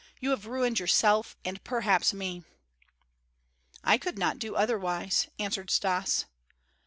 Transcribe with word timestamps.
"You 0.19 0.31
have 0.31 0.47
ruined 0.47 0.79
yourself 0.79 1.35
and 1.45 1.63
perhaps 1.63 2.11
me." 2.11 2.43
"I 3.83 3.99
could 3.99 4.17
not 4.17 4.39
do 4.39 4.55
otherwise," 4.55 5.27
answered 5.37 5.69
Stas. 5.69 6.25